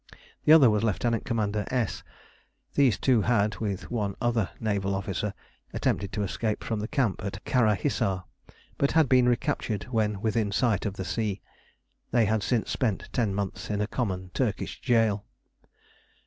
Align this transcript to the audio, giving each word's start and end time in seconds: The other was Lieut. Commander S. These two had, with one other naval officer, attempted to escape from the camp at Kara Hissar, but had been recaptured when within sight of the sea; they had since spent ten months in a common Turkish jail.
The 0.45 0.53
other 0.53 0.67
was 0.67 0.83
Lieut. 0.83 1.23
Commander 1.25 1.63
S. 1.69 2.01
These 2.73 2.97
two 2.97 3.21
had, 3.21 3.57
with 3.57 3.91
one 3.91 4.15
other 4.19 4.49
naval 4.59 4.95
officer, 4.95 5.35
attempted 5.75 6.11
to 6.13 6.23
escape 6.23 6.63
from 6.63 6.79
the 6.79 6.87
camp 6.87 7.23
at 7.23 7.45
Kara 7.45 7.75
Hissar, 7.75 8.23
but 8.79 8.93
had 8.93 9.07
been 9.07 9.29
recaptured 9.29 9.83
when 9.91 10.19
within 10.19 10.51
sight 10.51 10.87
of 10.87 10.95
the 10.95 11.05
sea; 11.05 11.43
they 12.09 12.25
had 12.25 12.41
since 12.41 12.71
spent 12.71 13.09
ten 13.13 13.35
months 13.35 13.69
in 13.69 13.79
a 13.79 13.85
common 13.85 14.31
Turkish 14.33 14.79
jail. 14.81 15.23